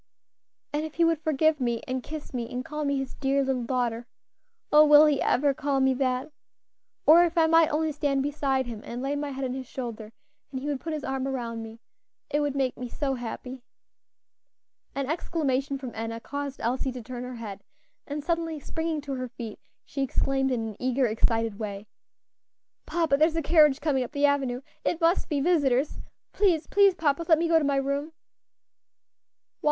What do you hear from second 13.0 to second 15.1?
happy." An